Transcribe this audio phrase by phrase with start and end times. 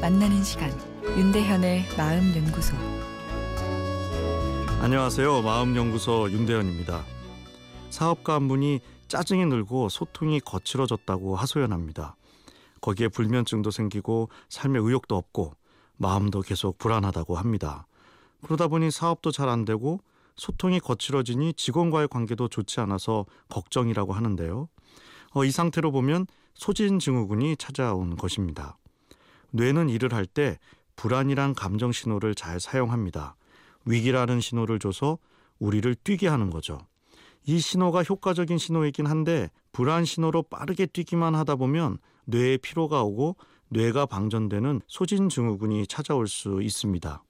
[0.00, 0.70] 만나는 시간
[1.16, 2.76] 윤대현의 마음 연구소
[4.82, 5.40] 안녕하세요.
[5.40, 7.02] 마음 연구소 윤대현입니다.
[7.88, 12.14] 사업가 한 분이 짜증이 늘고 소통이 거칠어졌다고 하소연합니다.
[12.82, 15.54] 거기에 불면증도 생기고 삶의 의욕도 없고
[15.96, 17.86] 마음도 계속 불안하다고 합니다.
[18.44, 20.00] 그러다 보니 사업도 잘 안 되고
[20.36, 24.68] 소통이 거칠어지니 직원과의 관계도 좋지 않아서 걱정이라고 하는데요.
[25.32, 28.76] 어, 이 상태로 보면 소진 증후군이 찾아온 것입니다.
[29.56, 30.58] 뇌는 일을 할 때
[30.96, 33.36] 불안이란 감정 신호를 잘 사용합니다.
[33.86, 35.18] 위기라는 신호를 줘서
[35.58, 36.78] 우리를 뛰게 하는 거죠.
[37.44, 43.36] 이 신호가 효과적인 신호이긴 한데 불안 신호로 빠르게 뛰기만 하다 보면 뇌에 피로가 오고
[43.68, 47.22] 뇌가 방전되는 소진 증후군이 찾아올 수 있습니다.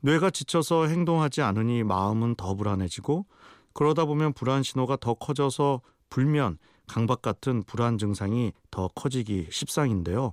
[0.00, 3.26] 뇌가 지쳐서 행동하지 않으니 마음은 더 불안해지고
[3.72, 10.30] 그러다 보면 불안 신호가 더 커져서 불면, 강박 같은 불안 증상이 더 커지기 십상인데요.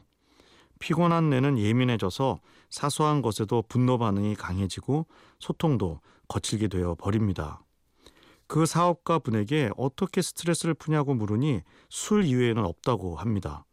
[0.83, 5.05] 피곤한 뇌는 예민해져서 사소한 것에도 분노 반응이 강해지고
[5.39, 7.61] 소통도 거칠게 되어 버립니다.
[8.47, 13.63] 그 사업가 분에게 어떻게 스트레스를 푸냐고 물으니 술 이외에는 없다고 합니다.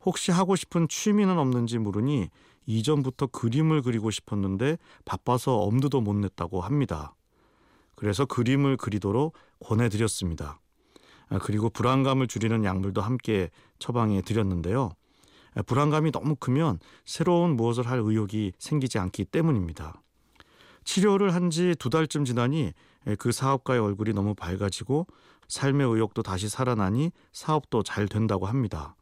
[0.00, 2.30] 혹시 하고 싶은 취미는 없는지 물으니
[2.64, 7.14] 이전부터 그림을 그리고 싶었는데 바빠서 엄두도 못 냈다고 합니다.
[7.94, 10.58] 그래서 그림을 그리도록 권해드렸습니다.
[11.28, 14.92] 아, 그리고 불안감을 줄이는 약물도 함께 처방해 드렸는데요.
[15.58, 20.00] 아, 불안감이 너무 크면 새로운 무엇을 할 의욕이 생기지 않기 때문입니다.
[20.84, 22.72] 치료를 한 지 두 달쯤 지나니
[23.18, 25.06] 그 사업가의 얼굴이 너무 밝아지고
[25.48, 28.94] 삶의 의욕도 다시 살아나니 사업도 잘 된다고 합니다.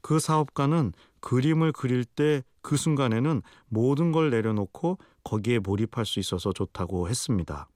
[0.00, 7.08] 그 사업가는 그림을 그릴 때 그 순간에는 모든 걸 내려놓고 거기에 몰입할 수 있어서 좋다고
[7.08, 7.68] 했습니다.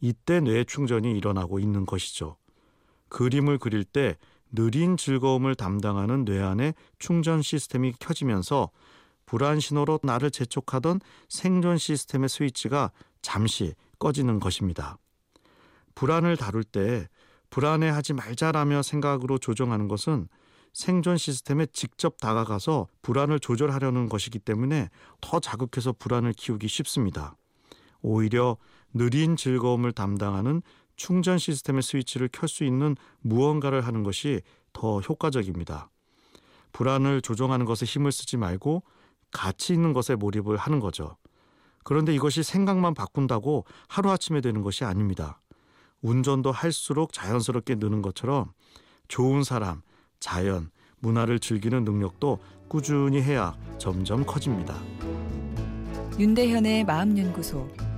[0.00, 2.36] 이때 뇌 충전이 일어나고 있는 것이죠.
[3.08, 4.18] 그림을 그릴 때
[4.52, 8.70] 느린 즐거움을 담당하는 뇌 안에 충전 시스템이 켜지면서
[9.26, 12.90] 불안 신호로 나를 재촉하던 생존 시스템의 스위치가
[13.22, 14.98] 잠시 꺼지는 것입니다.
[15.94, 17.08] 불안을 다룰 때
[17.50, 20.28] 불안해하지 말자라며 생각으로 조정하는 것은
[20.72, 24.90] 생존 시스템에 직접 다가가서 불안을 조절하려는 것이기 때문에
[25.20, 27.36] 더 자극해서 불안을 키우기 쉽습니다.
[28.02, 28.56] 오히려
[28.92, 30.62] 느린 즐거움을 담당하는
[30.96, 35.90] 충전 시스템의 스위치를 켤 수 있는 무언가를 하는 것이 더 효과적입니다.
[36.72, 38.82] 불안을 조정하는 것에 힘을 쓰지 말고
[39.32, 41.16] 가치 있는 것에 몰입을 하는 거죠.
[41.84, 45.40] 그런데 이것이 생각만 바꾼다고 하루아침에 되는 것이 아닙니다.
[46.02, 48.52] 운전도 할수록 자연스럽게 느는 것처럼
[49.08, 49.82] 좋은 사람,
[50.20, 52.38] 자연, 문화를 즐기는 능력도
[52.68, 54.80] 꾸준히 해야 점점 커집니다.
[56.18, 57.68] 윤대현의 마음연구소